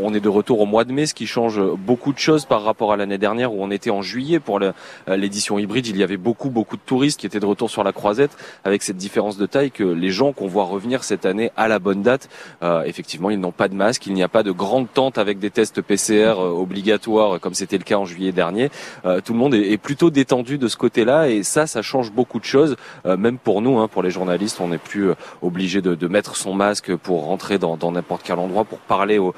on 0.00 0.14
est 0.14 0.20
de 0.20 0.28
retour 0.28 0.60
au 0.60 0.66
mois 0.66 0.84
de 0.84 0.92
mai, 0.92 1.06
ce 1.06 1.14
qui 1.14 1.26
change 1.26 1.60
beaucoup 1.78 2.12
de 2.12 2.18
choses 2.18 2.44
par 2.44 2.62
rapport 2.62 2.92
à 2.92 2.96
l'année 2.96 3.18
dernière 3.18 3.52
où 3.52 3.56
on 3.60 3.72
était 3.72 3.90
en 3.90 4.02
juillet 4.02 4.38
pour 4.38 4.60
l'édition 5.08 5.58
hybride. 5.58 5.88
Il 5.88 5.96
y 5.96 6.04
avait 6.04 6.16
beaucoup 6.16 6.50
beaucoup 6.50 6.76
de 6.76 6.82
touristes 6.84 7.18
qui 7.18 7.26
étaient 7.26 7.40
de 7.40 7.46
retour 7.46 7.70
sur 7.70 7.82
la 7.82 7.92
Croisette 7.92 8.36
avec 8.64 8.82
cette 8.82 8.98
différence 8.98 9.36
de 9.36 9.47
taille 9.48 9.70
que 9.70 9.84
les 9.84 10.10
gens 10.10 10.32
qu'on 10.32 10.46
voit 10.46 10.64
revenir 10.64 11.04
cette 11.04 11.26
année 11.26 11.50
à 11.56 11.68
la 11.68 11.78
bonne 11.78 12.02
date, 12.02 12.28
euh, 12.62 12.82
effectivement, 12.84 13.30
ils 13.30 13.40
n'ont 13.40 13.52
pas 13.52 13.68
de 13.68 13.74
masque, 13.74 14.06
il 14.06 14.14
n'y 14.14 14.22
a 14.22 14.28
pas 14.28 14.42
de 14.42 14.52
grande 14.52 14.86
tente 14.92 15.18
avec 15.18 15.38
des 15.38 15.50
tests 15.50 15.80
PCR 15.82 16.36
euh, 16.38 16.50
obligatoires 16.50 17.40
comme 17.40 17.54
c'était 17.54 17.78
le 17.78 17.84
cas 17.84 17.96
en 17.96 18.04
juillet 18.04 18.32
dernier. 18.32 18.70
Euh, 19.04 19.20
tout 19.20 19.32
le 19.32 19.38
monde 19.38 19.54
est, 19.54 19.72
est, 19.72 19.78
plutôt 19.78 20.10
détendu 20.10 20.58
de 20.58 20.68
ce 20.68 20.76
côté-là 20.76 21.28
et 21.28 21.42
ça, 21.42 21.66
ça 21.66 21.82
change 21.82 22.12
beaucoup 22.12 22.38
de 22.38 22.44
choses, 22.44 22.76
euh, 23.06 23.16
même 23.16 23.38
pour 23.38 23.62
nous, 23.62 23.78
hein, 23.78 23.88
pour 23.88 24.02
les 24.02 24.10
journalistes, 24.10 24.60
on 24.60 24.68
n'est 24.68 24.78
plus 24.78 25.10
euh, 25.10 25.14
obligé 25.42 25.80
de, 25.80 25.94
de, 25.94 26.08
mettre 26.08 26.36
son 26.36 26.54
masque 26.54 26.94
pour 26.96 27.24
rentrer 27.24 27.58
dans 27.58 27.92
n'importe 27.92 28.22
quel 28.24 28.38
endroit 28.38 28.64
pour 28.64 28.78
parler 28.78 29.18
aux, 29.18 29.34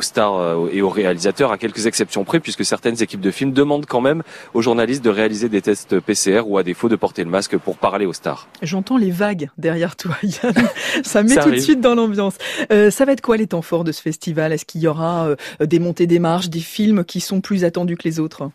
stars 0.00 0.68
et 0.72 0.82
aux 0.82 0.88
réalisateurs, 0.88 1.50
à 1.50 1.58
quelques 1.58 1.86
exceptions 1.86 2.24
près, 2.24 2.40
puisque 2.40 2.64
certaines 2.64 3.02
équipes 3.02 3.20
de 3.20 3.30
films 3.30 3.52
demandent 3.52 3.86
quand 3.86 4.00
même 4.00 4.22
aux 4.54 4.62
journalistes 4.62 5.04
de 5.04 5.10
réaliser 5.10 5.48
des 5.48 5.62
tests 5.62 5.98
PCR 6.00 6.42
ou 6.46 6.58
à 6.58 6.62
défaut 6.62 6.88
de 6.88 6.96
porter 6.96 7.24
le 7.24 7.30
masque 7.30 7.56
pour 7.56 7.76
parler 7.76 8.06
aux 8.06 8.12
stars. 8.12 8.46
Les 8.94 9.10
vagues 9.10 9.50
derrière 9.58 9.96
toi, 9.96 10.14
Yann. 10.22 10.54
Ça 11.02 11.24
met 11.24 11.30
ça 11.30 11.42
tout 11.42 11.48
arrive. 11.48 11.54
de 11.54 11.64
suite 11.64 11.80
dans 11.80 11.96
l'ambiance. 11.96 12.34
Euh, 12.72 12.92
ça 12.92 13.04
va 13.04 13.12
être 13.12 13.20
quoi 13.20 13.36
les 13.36 13.48
temps 13.48 13.62
forts 13.62 13.82
de 13.82 13.90
ce 13.90 14.00
festival? 14.00 14.52
Est-ce 14.52 14.64
qu'il 14.64 14.80
y 14.80 14.86
aura 14.86 15.26
euh, 15.26 15.66
des 15.66 15.80
montées 15.80 16.06
des 16.06 16.20
marches, 16.20 16.48
des 16.48 16.60
films 16.60 17.04
qui 17.04 17.20
sont 17.20 17.40
plus 17.40 17.64
attendus 17.64 17.96
que 17.96 18.04
les 18.04 18.20
autres? 18.20 18.50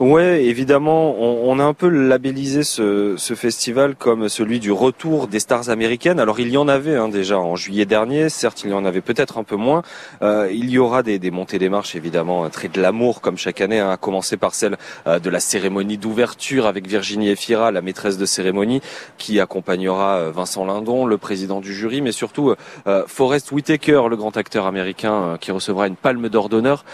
Ouais, 0.00 0.44
évidemment, 0.44 1.14
on, 1.18 1.50
on, 1.50 1.58
a 1.60 1.64
un 1.64 1.72
peu 1.72 1.88
labellisé 1.88 2.64
ce, 2.64 3.14
ce, 3.16 3.34
festival 3.34 3.94
comme 3.94 4.28
celui 4.28 4.58
du 4.58 4.72
retour 4.72 5.28
des 5.28 5.38
stars 5.38 5.68
américaines. 5.70 6.18
Alors 6.18 6.40
il 6.40 6.48
y 6.48 6.56
en 6.56 6.66
avait 6.66 6.96
hein, 6.96 7.08
déjà 7.08 7.38
en 7.38 7.54
juillet 7.54 7.86
dernier, 7.86 8.28
certes 8.28 8.62
il 8.64 8.70
y 8.70 8.74
en 8.74 8.84
avait 8.84 9.00
peut-être 9.00 9.38
un 9.38 9.44
peu 9.44 9.56
moins. 9.56 9.82
Euh, 10.22 10.50
il 10.52 10.68
y 10.70 10.78
aura 10.78 11.02
des, 11.04 11.18
des, 11.20 11.30
montées 11.30 11.58
des 11.58 11.68
marches 11.68 11.94
évidemment, 11.94 12.48
trait 12.50 12.68
de 12.68 12.80
l'amour 12.82 13.20
comme 13.20 13.38
chaque 13.38 13.60
année, 13.60 13.78
hein, 13.78 13.90
à 13.90 13.96
commencer 13.96 14.36
par 14.36 14.54
celle 14.54 14.76
euh, 15.06 15.20
de 15.20 15.30
la 15.30 15.38
cérémonie 15.38 15.96
d'ouverture 15.96 16.66
avec 16.66 16.88
Virginie 16.88 17.28
Efira, 17.28 17.70
la 17.70 17.82
maîtresse 17.82 18.18
de 18.18 18.26
cérémonie, 18.26 18.80
qui 19.18 19.40
accompagnera 19.40 20.16
euh, 20.16 20.30
Vincent 20.30 20.64
Lindon, 20.64 21.06
le 21.06 21.18
président 21.18 21.60
du 21.60 21.72
jury, 21.72 22.02
mais 22.02 22.12
surtout 22.12 22.54
euh, 22.86 23.04
Forrest 23.06 23.52
Whitaker, 23.52 24.02
le 24.08 24.16
grand 24.16 24.36
acteur 24.36 24.66
américain, 24.66 25.12
euh, 25.12 25.36
qui 25.36 25.52
recevra 25.52 25.86
une 25.86 25.96
palme 25.96 26.28
d'or 26.28 26.48
d'honneur 26.48 26.84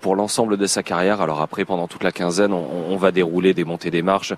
pour 0.00 0.16
l'ensemble 0.16 0.56
de 0.56 0.66
sa 0.66 0.82
carrière. 0.82 1.20
Alors 1.20 1.40
après, 1.40 1.64
pendant 1.64 1.88
toute 1.88 2.04
la 2.04 2.12
quinzaine, 2.12 2.49
on, 2.52 2.96
va 2.96 3.12
dérouler 3.12 3.54
des 3.54 3.64
montées 3.64 3.90
des 3.90 4.02
marches. 4.02 4.34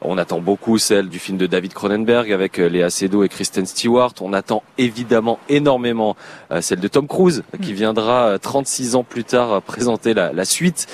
On 0.00 0.18
attend 0.18 0.40
beaucoup 0.40 0.78
celle 0.78 1.08
du 1.08 1.18
film 1.18 1.38
de 1.38 1.46
David 1.46 1.74
Cronenberg 1.74 2.32
avec 2.32 2.58
euh, 2.58 2.68
Léa 2.68 2.90
Seydoux 2.90 3.24
et 3.24 3.28
Kristen 3.28 3.66
Stewart. 3.66 4.12
On 4.20 4.32
attend 4.32 4.62
évidemment 4.78 5.38
énormément 5.48 6.16
euh, 6.50 6.60
celle 6.60 6.80
de 6.80 6.88
Tom 6.88 7.06
Cruise 7.06 7.42
qui 7.62 7.72
mm. 7.72 7.76
viendra 7.76 8.38
36 8.38 8.94
euh, 8.94 8.98
ans 8.98 9.04
plus 9.04 9.24
tard 9.24 9.62
présenter 9.62 10.14
la, 10.14 10.32
la 10.32 10.44
suite 10.44 10.86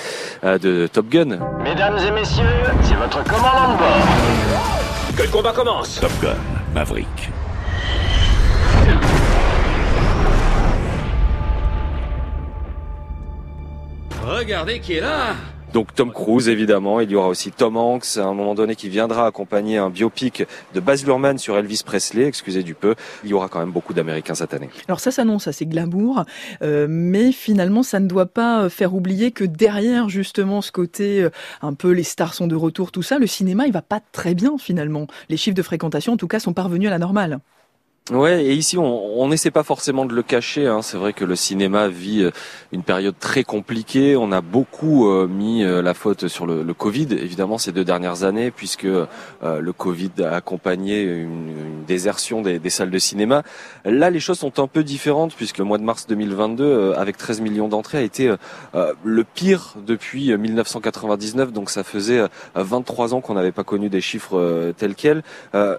de 0.43 0.87
Top 0.91 1.07
Gun. 1.09 1.39
Mesdames 1.63 1.97
et 1.97 2.11
messieurs, 2.11 2.43
c'est 2.81 2.95
votre 2.95 3.23
commandant 3.23 3.73
de 3.73 3.77
bord. 3.77 5.17
Que 5.17 5.23
le 5.23 5.29
combat 5.29 5.53
commence. 5.53 5.99
Top 5.99 6.11
Gun, 6.21 6.35
Maverick. 6.73 7.29
Regardez 14.25 14.79
qui 14.79 14.93
est 14.93 15.01
là 15.01 15.35
donc 15.73 15.95
Tom 15.95 16.13
Cruise 16.13 16.49
évidemment, 16.49 16.99
il 16.99 17.09
y 17.09 17.15
aura 17.15 17.27
aussi 17.27 17.51
Tom 17.51 17.77
Hanks 17.77 18.17
à 18.17 18.25
un 18.25 18.33
moment 18.35 18.53
donné 18.53 18.75
qui 18.75 18.89
viendra 18.89 19.25
accompagner 19.25 19.79
un 19.79 19.89
biopic 19.89 20.43
de 20.75 20.79
Baz 20.79 21.03
Luhrmann 21.03 21.39
sur 21.39 21.57
Elvis 21.57 21.81
Presley, 21.83 22.25
excusez 22.25 22.61
du 22.61 22.75
peu. 22.75 22.93
Il 23.23 23.31
y 23.31 23.33
aura 23.33 23.49
quand 23.49 23.59
même 23.59 23.71
beaucoup 23.71 23.93
d'Américains 23.93 24.35
cette 24.35 24.53
année. 24.53 24.69
Alors 24.87 24.99
ça 24.99 25.09
s'annonce 25.09 25.47
assez 25.47 25.65
glamour, 25.65 26.25
euh, 26.61 26.85
mais 26.87 27.31
finalement 27.31 27.81
ça 27.81 27.99
ne 27.99 28.07
doit 28.07 28.27
pas 28.27 28.69
faire 28.69 28.93
oublier 28.93 29.31
que 29.31 29.43
derrière 29.43 30.09
justement 30.09 30.61
ce 30.61 30.71
côté 30.71 31.23
euh, 31.23 31.31
un 31.63 31.73
peu 31.73 31.89
les 31.89 32.03
stars 32.03 32.35
sont 32.35 32.45
de 32.45 32.55
retour, 32.55 32.91
tout 32.91 33.01
ça, 33.01 33.17
le 33.17 33.25
cinéma 33.25 33.65
il 33.65 33.73
va 33.73 33.81
pas 33.81 33.99
très 34.11 34.35
bien 34.35 34.59
finalement. 34.59 35.07
Les 35.29 35.37
chiffres 35.37 35.57
de 35.57 35.63
fréquentation 35.63 36.13
en 36.13 36.17
tout 36.17 36.27
cas 36.27 36.39
sont 36.39 36.53
parvenus 36.53 36.87
à 36.87 36.91
la 36.91 36.99
normale. 36.99 37.39
Ouais, 38.11 38.43
et 38.43 38.53
ici 38.53 38.77
on 38.77 39.29
n'essaie 39.29 39.49
pas 39.49 39.63
forcément 39.63 40.05
de 40.05 40.13
le 40.13 40.23
cacher. 40.23 40.67
Hein. 40.67 40.81
C'est 40.81 40.97
vrai 40.97 41.13
que 41.13 41.23
le 41.23 41.37
cinéma 41.37 41.87
vit 41.87 42.23
euh, 42.23 42.31
une 42.73 42.83
période 42.83 43.15
très 43.17 43.45
compliquée. 43.45 44.17
On 44.17 44.33
a 44.33 44.41
beaucoup 44.41 45.07
euh, 45.07 45.25
mis 45.25 45.63
euh, 45.63 45.81
la 45.81 45.93
faute 45.93 46.27
sur 46.27 46.45
le, 46.45 46.63
le, 46.63 46.73
Covid, 46.73 47.07
évidemment 47.11 47.57
ces 47.57 47.71
deux 47.71 47.85
dernières 47.85 48.25
années, 48.25 48.51
puisque 48.51 48.83
le 48.83 49.71
Covid 49.71 50.11
a 50.21 50.35
accompagné 50.35 51.03
une, 51.03 51.47
une 51.47 51.85
désertion 51.87 52.41
des, 52.41 52.59
des, 52.59 52.69
salles 52.69 52.89
de 52.89 52.97
cinéma. 52.97 53.43
Là, 53.85 54.09
les 54.09 54.19
choses 54.19 54.39
sont 54.39 54.59
un 54.59 54.67
peu 54.67 54.83
différentes, 54.83 55.33
puisque 55.33 55.59
le 55.59 55.63
mois 55.63 55.77
de 55.77 55.83
mars 55.83 56.05
2022, 56.05 56.95
avec 56.97 57.15
13 57.15 57.39
millions 57.39 57.69
d'entrées, 57.69 57.99
a 57.99 58.01
été 58.01 58.33
le 58.73 59.23
pire 59.23 59.75
depuis 59.85 60.35
1999. 60.35 61.53
Donc 61.53 61.69
ça 61.69 61.83
faisait 61.83 62.23
23 62.55 63.13
ans 63.13 63.21
qu'on 63.21 63.35
n'avait 63.35 63.51
pas 63.53 63.63
connu 63.63 63.87
des 63.89 64.01
chiffres 64.01 64.73
tels 64.77 64.95
quels. 64.95 65.23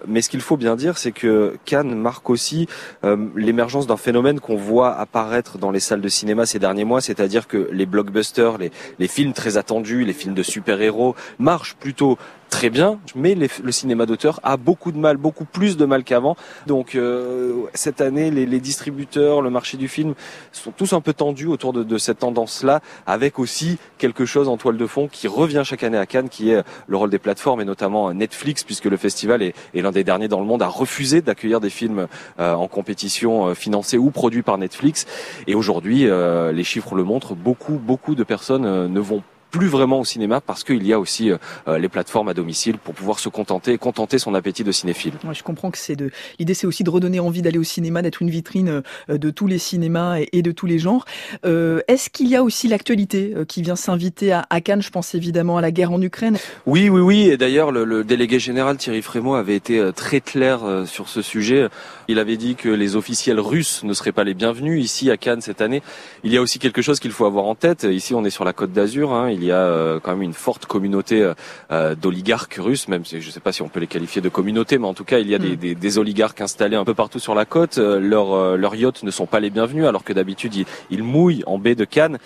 mais 0.07 0.21
ce 0.21 0.29
qu'il 0.29 0.41
faut 0.41 0.57
bien 0.57 0.75
dire, 0.75 0.97
c'est 0.97 1.11
que 1.11 1.57
Cannes 1.65 1.95
marque 2.15 2.29
aussi 2.29 2.67
euh, 3.03 3.17
l'émergence 3.35 3.87
d'un 3.87 3.97
phénomène 3.97 4.39
qu'on 4.39 4.55
voit 4.55 4.95
apparaître 4.95 5.57
dans 5.57 5.69
les 5.69 5.81
salles 5.81 5.99
de 5.99 6.07
cinéma 6.07 6.45
ces 6.45 6.59
derniers 6.59 6.85
mois, 6.85 7.01
c'est-à-dire 7.01 7.45
que 7.45 7.67
les 7.73 7.85
blockbusters, 7.85 8.57
les, 8.57 8.71
les 8.99 9.09
films 9.09 9.33
très 9.33 9.57
attendus, 9.57 10.05
les 10.05 10.13
films 10.13 10.33
de 10.33 10.43
super-héros 10.43 11.13
marchent 11.39 11.75
plutôt 11.75 12.17
très 12.49 12.69
bien, 12.69 12.99
mais 13.15 13.35
le 13.35 13.71
cinéma 13.71 14.05
d'auteur 14.05 14.39
a 14.43 14.57
beaucoup 14.57 14.91
de 14.91 14.97
mal, 14.97 15.17
beaucoup 15.17 15.45
plus 15.45 15.77
de 15.77 15.85
mal 15.85 16.03
qu'avant. 16.03 16.35
Donc 16.67 16.95
euh, 16.95 17.63
cette 17.73 18.01
année, 18.01 18.31
les, 18.31 18.59
distributeurs, 18.59 19.41
le 19.41 19.49
marché 19.49 19.77
du 19.77 19.87
film 19.87 20.13
sont 20.51 20.71
tous 20.71 20.93
un 20.93 21.01
peu 21.01 21.13
tendus 21.13 21.47
autour 21.47 21.73
de, 21.73 21.97
cette 21.97 22.19
tendance-là, 22.19 22.81
avec 23.05 23.39
aussi 23.39 23.77
quelque 23.97 24.25
chose 24.25 24.47
en 24.47 24.57
toile 24.57 24.77
de 24.77 24.87
fond 24.87 25.07
qui 25.07 25.27
revient 25.27 25.63
chaque 25.65 25.83
année 25.83 25.97
à 25.97 26.05
Cannes, 26.05 26.29
qui 26.29 26.51
est 26.51 26.63
le 26.87 26.97
rôle 26.97 27.09
des 27.09 27.19
plateformes 27.19 27.61
et 27.61 27.65
notamment 27.65 28.13
Netflix, 28.13 28.63
puisque 28.63 28.85
le 28.85 28.97
festival 28.97 29.41
est, 29.41 29.53
l'un 29.73 29.91
des 29.91 30.03
derniers 30.03 30.27
dans 30.27 30.39
le 30.39 30.45
monde 30.45 30.61
à 30.61 30.67
refuser 30.67 31.21
d'accueillir 31.21 31.59
des 31.59 31.69
films 31.69 32.07
euh, 32.39 32.53
en 32.53 32.67
compétition 32.67 33.47
euh, 33.47 33.53
financés 33.53 33.97
ou 33.97 34.11
produits 34.11 34.43
par 34.43 34.57
Netflix. 34.57 35.05
Et 35.47 35.55
aujourd'hui, 35.55 36.07
euh, 36.07 36.51
les 36.51 36.63
chiffres 36.63 36.95
le 36.95 37.03
montrent, 37.03 37.35
beaucoup, 37.35 37.73
beaucoup 37.73 38.15
de 38.15 38.23
personnes 38.23 38.65
euh, 38.65 38.87
ne 38.87 38.99
vont 38.99 39.23
plus 39.55 39.67
vraiment 39.67 40.01
au 40.01 40.05
cinéma 40.05 40.41
parce 40.41 40.65
qu'il 40.65 40.85
y 40.85 40.91
a 40.91 40.99
aussi 40.99 41.31
euh, 41.31 41.37
euh, 41.69 41.77
les 41.77 41.87
plateformes 41.87 42.27
à 42.27 42.33
domicile 42.33 42.77
pour 42.77 42.93
pouvoir 42.93 43.19
se 43.19 43.29
contenter 43.29 43.71
et 43.71 43.77
contenter 43.77 44.19
son 44.19 44.35
appétit 44.35 44.65
de 44.65 44.71
cinéphile. 44.73 45.13
Ouais, 45.23 45.33
je 45.33 45.43
comprends 45.43 45.71
que 45.71 45.77
c'est 45.77 45.95
de 45.95 46.11
l'idée 46.39 46.53
c'est 46.53 46.67
aussi 46.67 46.83
de 46.83 46.89
redonner 46.89 47.21
envie 47.21 47.41
d'aller 47.41 47.57
au 47.57 47.63
cinéma, 47.63 48.01
d'être 48.01 48.21
une 48.21 48.29
vitrine 48.29 48.81
euh, 49.09 49.17
de 49.17 49.29
tous 49.29 49.47
les 49.47 49.57
cinémas 49.57 50.17
et, 50.33 50.41
de 50.41 50.51
tous 50.51 50.65
les 50.65 50.77
genres. 50.77 51.05
Euh, 51.45 51.79
Est-ce 51.87 52.09
qu'il 52.09 52.27
y 52.27 52.35
a 52.35 52.43
aussi 52.43 52.67
l'actualité 52.67 53.33
qui 53.47 53.61
vient 53.61 53.77
s'inviter 53.77 54.33
à, 54.33 54.45
à, 54.49 54.59
Cannes? 54.59 54.81
Je 54.81 54.89
pense 54.89 55.15
évidemment 55.15 55.57
à 55.57 55.61
la 55.61 55.71
guerre 55.71 55.93
en 55.93 56.01
Ukraine. 56.01 56.37
Oui, 56.65 56.89
oui, 56.89 56.99
oui. 56.99 57.29
Et 57.29 57.37
d'ailleurs, 57.37 57.71
le, 57.71 57.85
le, 57.85 58.03
délégué 58.03 58.39
général 58.39 58.75
Thierry 58.75 59.01
Frémaux 59.01 59.35
avait 59.35 59.55
été 59.55 59.91
très 59.95 60.19
clair 60.19 60.59
sur 60.85 61.07
ce 61.07 61.21
sujet. 61.21 61.69
Il 62.07 62.19
avait 62.19 62.37
dit 62.37 62.55
que 62.55 62.69
les 62.69 62.95
officiels 62.95 63.39
russes 63.39 63.83
ne 63.83 63.93
seraient 63.93 64.11
pas 64.11 64.23
les 64.23 64.33
bienvenus 64.33 64.83
ici 64.83 65.09
à 65.09 65.17
Cannes 65.17 65.41
cette 65.41 65.61
année. 65.61 65.81
Il 66.23 66.33
y 66.33 66.37
a 66.37 66.41
aussi 66.41 66.59
quelque 66.59 66.81
chose 66.81 66.99
qu'il 66.99 67.11
faut 67.11 67.25
avoir 67.25 67.45
en 67.45 67.55
tête. 67.55 67.87
Ici, 67.89 68.13
on 68.13 68.25
est 68.25 68.29
sur 68.29 68.43
la 68.43 68.53
Côte 68.53 68.73
d'Azur. 68.73 69.13
Hein. 69.13 69.29
Il 69.31 69.43
y 69.45 69.51
a 69.51 69.57
euh, 69.57 69.99
quand 70.01 70.11
même 70.11 70.21
une 70.21 70.33
forte 70.33 70.65
communauté 70.65 71.31
euh, 71.71 71.95
d'oligarques 71.95 72.55
russes, 72.55 72.87
même 72.87 73.05
si 73.05 73.21
je 73.21 73.27
ne 73.27 73.31
sais 73.31 73.39
pas 73.39 73.51
si 73.51 73.61
on 73.61 73.69
peut 73.69 73.79
les 73.79 73.87
qualifier 73.87 74.21
de 74.21 74.29
communauté, 74.29 74.77
mais 74.77 74.87
en 74.87 74.93
tout 74.93 75.03
cas, 75.03 75.19
il 75.19 75.29
y 75.29 75.35
a 75.35 75.39
des, 75.39 75.51
mm. 75.51 75.55
des, 75.55 75.75
des 75.75 75.97
oligarques 75.97 76.41
installés 76.41 76.75
un 76.75 76.85
peu 76.85 76.93
partout 76.93 77.19
sur 77.19 77.35
la 77.35 77.45
côte. 77.45 77.77
Euh, 77.77 77.99
leurs, 77.99 78.57
leurs 78.57 78.75
yachts 78.75 79.03
ne 79.03 79.11
sont 79.11 79.25
pas 79.25 79.39
les 79.39 79.49
bienvenus, 79.49 79.85
alors 79.85 80.03
que 80.03 80.13
d'habitude, 80.13 80.55
ils, 80.55 80.65
ils 80.89 81.03
mouillent 81.03 81.43
en 81.45 81.57
baie 81.57 81.75
de 81.75 81.85
Cannes. 81.85 82.17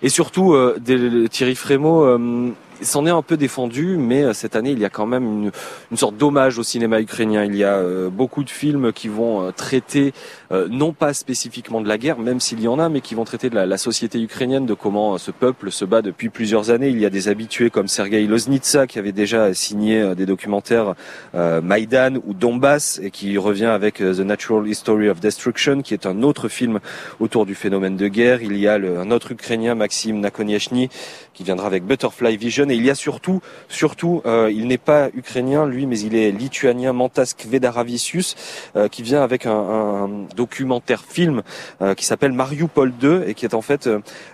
Et 0.00 0.10
surtout, 0.10 0.56
Thierry 1.28 1.56
Frémaux 1.56 2.06
s'en 2.82 3.06
est 3.06 3.10
un 3.10 3.22
peu 3.22 3.36
défendu, 3.36 3.96
mais 3.98 4.22
euh, 4.22 4.32
cette 4.32 4.56
année, 4.56 4.70
il 4.70 4.78
y 4.78 4.84
a 4.84 4.90
quand 4.90 5.06
même 5.06 5.24
une, 5.24 5.50
une 5.90 5.96
sorte 5.96 6.16
d'hommage 6.16 6.58
au 6.58 6.62
cinéma 6.62 7.00
ukrainien. 7.00 7.44
Il 7.44 7.56
y 7.56 7.64
a 7.64 7.74
euh, 7.74 8.08
beaucoup 8.10 8.44
de 8.44 8.50
films 8.50 8.92
qui 8.92 9.08
vont 9.08 9.46
euh, 9.46 9.50
traiter, 9.52 10.12
non 10.70 10.92
pas 10.92 11.12
spécifiquement 11.12 11.80
de 11.80 11.88
la 11.88 11.98
guerre, 11.98 12.18
même 12.18 12.40
s'il 12.40 12.60
y 12.60 12.68
en 12.68 12.78
a, 12.78 12.88
mais 12.88 13.00
qui 13.00 13.14
vont 13.14 13.24
traiter 13.24 13.50
de 13.50 13.54
la, 13.54 13.66
la, 13.66 13.76
société 13.76 14.20
ukrainienne, 14.20 14.66
de 14.66 14.74
comment 14.74 15.18
ce 15.18 15.30
peuple 15.30 15.70
se 15.70 15.84
bat 15.84 16.00
depuis 16.00 16.30
plusieurs 16.30 16.70
années. 16.70 16.88
Il 16.88 16.98
y 16.98 17.06
a 17.06 17.10
des 17.10 17.28
habitués 17.28 17.70
comme 17.70 17.86
Sergei 17.86 18.26
Loznitsa, 18.26 18.86
qui 18.86 18.98
avait 18.98 19.12
déjà 19.12 19.52
signé 19.52 20.14
des 20.14 20.24
documentaires 20.24 20.94
Maïdan 21.34 22.14
ou 22.26 22.32
Donbass, 22.32 22.98
et 23.02 23.10
qui 23.10 23.36
revient 23.36 23.66
avec 23.66 23.96
The 23.96 24.20
Natural 24.20 24.66
History 24.66 25.08
of 25.10 25.20
Destruction, 25.20 25.82
qui 25.82 25.92
est 25.92 26.06
un 26.06 26.22
autre 26.22 26.48
film 26.48 26.80
autour 27.20 27.44
du 27.44 27.54
phénomène 27.54 27.96
de 27.96 28.08
guerre. 28.08 28.42
Il 28.42 28.56
y 28.56 28.66
a 28.66 28.78
le, 28.78 28.98
un 28.98 29.10
autre 29.10 29.32
Ukrainien, 29.32 29.74
Maxime 29.74 30.20
Nakoniechny, 30.20 30.88
qui 31.34 31.44
viendra 31.44 31.66
avec 31.66 31.84
Butterfly 31.84 32.36
Vision 32.36 32.67
et 32.70 32.74
il 32.74 32.84
y 32.84 32.90
a 32.90 32.94
surtout, 32.94 33.40
surtout, 33.68 34.22
euh, 34.26 34.50
il 34.52 34.66
n'est 34.66 34.78
pas 34.78 35.08
ukrainien 35.14 35.66
lui, 35.66 35.86
mais 35.86 35.98
il 36.00 36.14
est 36.14 36.30
lituanien, 36.30 36.92
Mantas 36.92 37.34
Kvedaravicius, 37.36 38.36
euh, 38.76 38.88
qui 38.88 39.02
vient 39.02 39.22
avec 39.22 39.46
un, 39.46 39.52
un 39.52 40.08
documentaire 40.36 41.04
film 41.04 41.42
euh, 41.82 41.94
qui 41.94 42.04
s'appelle 42.04 42.32
Mariupol 42.32 42.92
2 42.92 43.24
et 43.26 43.34
qui 43.34 43.44
est 43.44 43.54
en 43.54 43.62
fait 43.62 43.88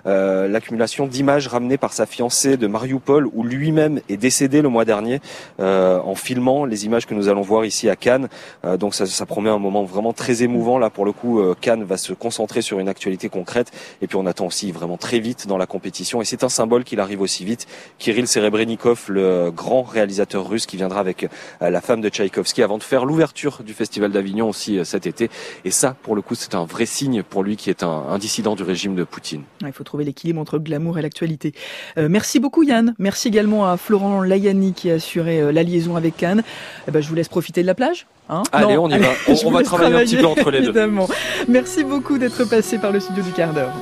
euh, 0.07 0.49
l'accumulation 0.49 1.07
d'images 1.07 1.49
ramenées 1.49 1.79
par 1.79 1.93
sa 1.93 2.07
fiancée 2.07 2.57
de 2.57 2.67
Mariupol, 2.67 3.29
où 3.33 3.43
lui-même 3.43 4.01
est 4.09 4.17
décédé 4.17 4.63
le 4.63 4.69
mois 4.69 4.85
dernier 4.85 5.21
euh, 5.61 5.99
en 6.01 6.15
filmant 6.15 6.65
les 6.65 6.87
images 6.87 7.07
que 7.07 7.15
nous 7.15 7.29
allons 7.29 7.43
voir 7.43 7.65
ici 7.65 7.89
à 7.89 7.97
Cannes. 7.97 8.29
Euh, 8.65 8.77
donc 8.77 8.95
ça, 8.95 9.07
ça, 9.07 9.27
promet 9.27 9.51
un 9.51 9.59
moment 9.59 9.85
vraiment 9.85 10.13
très 10.13 10.43
émouvant. 10.43 10.79
Là, 10.79 10.91
pour 10.91 11.05
le 11.05 11.13
coup, 11.13 11.43
Cannes 11.61 11.85
va 11.85 11.97
se 11.97 12.13
concentrer 12.13 12.63
sur 12.63 12.79
une 12.79 12.89
actualité 12.89 13.29
concrète 13.29 13.73
et 14.03 14.07
puis 14.07 14.17
on 14.17 14.27
attend 14.27 14.47
aussi 14.47 14.71
vraiment 14.71 14.97
très 14.97 15.19
vite 15.19 15.47
dans 15.47 15.59
la 15.59 15.67
compétition. 15.67 16.21
Et 16.21 16.25
c'est 16.25 16.45
un 16.45 16.49
symbole 16.49 16.85
qu'il 16.85 17.01
arrive 17.01 17.21
aussi 17.21 17.45
vite. 17.45 17.67
Kirill 17.99 18.24
Serebrennikov, 18.27 19.07
le 19.09 19.51
grand 19.51 19.83
réalisateur 19.83 20.49
russe 20.49 20.67
qui 20.67 20.77
viendra 20.77 21.01
avec 21.01 21.29
euh, 21.63 21.71
la 21.71 21.81
femme 21.81 22.01
de 22.01 22.09
Tchaïkovski 22.09 22.63
avant 22.63 22.79
de 22.79 22.83
faire 22.83 23.05
l'ouverture 23.05 23.63
du 23.65 23.75
Festival 23.75 24.13
d'Avignon 24.13 24.49
aussi 24.49 24.79
euh, 24.79 24.85
cet 24.85 25.07
été. 25.07 25.31
Et 25.65 25.71
ça, 25.71 25.97
pour 26.03 26.15
le 26.15 26.23
coup, 26.23 26.35
c'est 26.35 26.55
un 26.55 26.65
vrai 26.65 26.87
signe 26.87 27.23
pour 27.23 27.43
lui 27.43 27.57
qui 27.57 27.71
est 27.71 27.83
un, 27.83 27.89
un 28.09 28.19
dissident 28.19 28.55
du 28.55 28.63
régime 28.63 28.95
de 28.95 29.05
Poutine. 29.05 29.43
Il 29.67 29.73
faut 29.73 29.85
trouver 29.85 30.05
l'équilibre 30.05 30.41
entre 30.41 30.57
le 30.57 30.63
glamour 30.63 30.99
et 30.99 31.03
l'actualité. 31.03 31.53
Euh, 31.99 32.09
merci 32.11 32.41
beaucoup 32.41 32.63
Yann. 32.63 32.95
Merci 32.99 33.29
également 33.29 33.67
à 33.71 33.77
Florent 33.77 34.23
Layani 34.23 34.73
qui 34.73 34.91
a 34.91 34.95
assuré 34.95 35.53
la 35.53 35.63
liaison 35.63 35.97
avec 35.97 36.17
Cannes. 36.17 36.43
Eh 36.89 36.91
ben, 36.91 37.03
je 37.03 37.09
vous 37.09 37.15
laisse 37.15 37.29
profiter 37.29 37.63
de 37.63 37.67
la 37.67 37.75
plage. 37.75 38.07
Hein 38.29 38.43
Allez, 38.53 38.79
on 38.79 38.89
y 38.89 38.99
va. 38.99 39.09
On, 39.29 39.35
on 39.47 39.51
va 39.51 39.63
travailler 39.63 39.97
un 39.97 40.01
petit 40.01 40.17
peu 40.17 40.27
entre 40.27 40.51
les 40.51 40.59
évidemment. 40.59 41.07
deux. 41.07 41.15
Merci 41.53 41.85
beaucoup 41.85 42.19
d'être 42.19 42.45
passé 42.49 42.79
par 42.79 42.91
le 42.93 43.01
studio 43.01 43.23
du 43.23 43.33
quart 43.33 43.53
d'heure. 43.53 43.73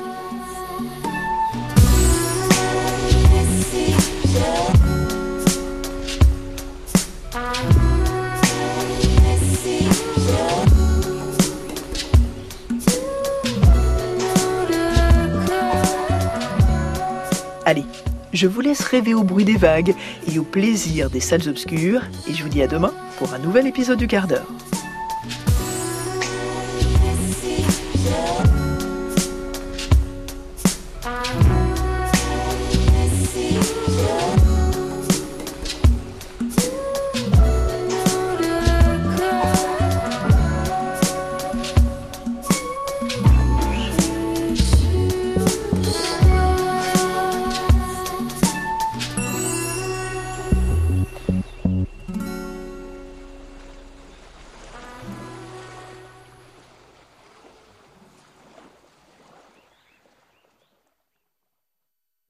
Allez, 17.73 17.87
Je 18.35 18.47
vous 18.47 18.61
laisse 18.61 18.83
rêver 18.83 19.15
au 19.15 19.23
bruit 19.23 19.47
des 19.47 19.57
vagues 19.57 19.95
et 20.31 20.39
au 20.39 20.43
plaisir 20.43 21.09
des 21.09 21.21
salles 21.21 21.49
obscures 21.49 22.03
et 22.29 22.35
je 22.35 22.43
vous 22.43 22.51
dis 22.51 22.63
à 22.63 22.67
demain 22.67 22.93
pour 23.17 23.33
un 23.33 23.39
nouvel 23.39 23.67
épisode 23.67 23.99
du 23.99 24.07
quart 24.07 24.27
d'heure. 24.27 24.47